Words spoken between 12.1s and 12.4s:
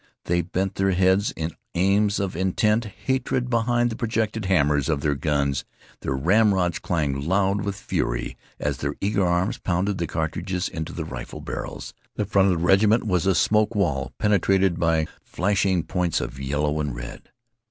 The